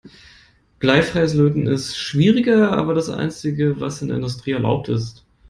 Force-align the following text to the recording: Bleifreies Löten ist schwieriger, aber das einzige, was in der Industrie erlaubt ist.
Bleifreies 0.79 1.35
Löten 1.35 1.67
ist 1.67 1.95
schwieriger, 1.95 2.71
aber 2.71 2.95
das 2.95 3.09
einzige, 3.11 3.79
was 3.81 4.01
in 4.01 4.07
der 4.07 4.17
Industrie 4.17 4.53
erlaubt 4.53 4.89
ist. 4.89 5.27